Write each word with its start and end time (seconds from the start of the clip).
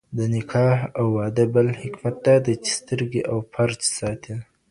د 0.17 0.19
نکاح 0.35 0.77
او 0.97 1.05
واده 1.17 1.45
بل 1.53 1.67
حکمت 1.81 2.15
دادی، 2.25 2.55
چي 2.63 2.71
سترګي 2.79 3.21
او 3.31 3.37
فرج 3.53 3.79
ساتي 3.97 4.35